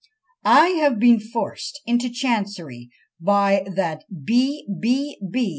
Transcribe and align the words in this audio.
"I 0.45 0.69
have 0.69 0.97
been 0.99 1.19
forced 1.19 1.79
into 1.85 2.09
chancery 2.09 2.89
by 3.19 3.67
that 3.71 4.03
B. 4.25 4.67
B. 4.81 5.19
B. 5.29 5.49